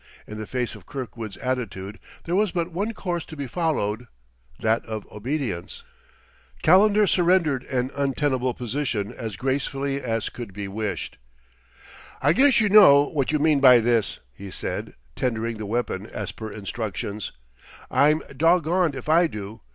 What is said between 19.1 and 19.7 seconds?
do....